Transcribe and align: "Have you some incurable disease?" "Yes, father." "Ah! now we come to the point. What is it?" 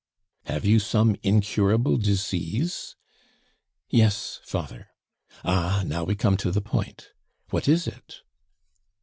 "Have 0.45 0.65
you 0.65 0.79
some 0.79 1.15
incurable 1.21 1.95
disease?" 1.97 2.95
"Yes, 3.91 4.39
father." 4.43 4.87
"Ah! 5.45 5.83
now 5.85 6.03
we 6.03 6.15
come 6.15 6.37
to 6.37 6.49
the 6.51 6.59
point. 6.59 7.09
What 7.51 7.67
is 7.67 7.85
it?" 7.85 8.21